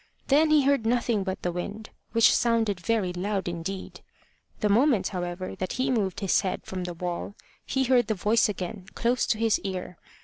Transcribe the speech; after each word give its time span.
Then 0.29 0.49
he 0.49 0.63
heard 0.63 0.83
nothing 0.83 1.23
but 1.23 1.43
the 1.43 1.51
wind, 1.51 1.91
which 2.11 2.33
sounded 2.35 2.79
very 2.79 3.13
loud 3.13 3.47
indeed. 3.47 4.01
The 4.61 4.67
moment, 4.67 5.09
however, 5.09 5.53
that 5.57 5.73
he 5.73 5.91
moved 5.91 6.21
his 6.21 6.41
head 6.41 6.63
from 6.65 6.85
the 6.85 6.95
wall, 6.95 7.35
he 7.67 7.83
heard 7.83 8.07
the 8.07 8.15
voice 8.15 8.49
again, 8.49 8.87
close 8.95 9.27
to 9.27 9.37
his 9.37 9.59
ear. 9.59 9.99